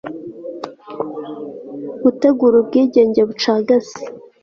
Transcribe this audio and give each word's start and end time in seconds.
gutegura 2.03 2.55
ubwigenge 2.61 3.19
bucagase 3.27 4.01